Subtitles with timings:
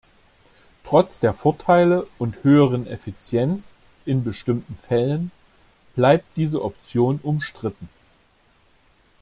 [0.83, 5.29] Trotz der Vorteile und höheren Effizienz in bestimmten Fällen
[5.95, 7.87] bleibt diese Option umstritten.